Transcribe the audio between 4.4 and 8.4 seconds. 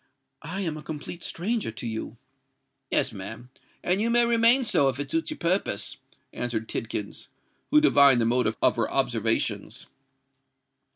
so, if it suits your purpose," answered Tidkins, who divined the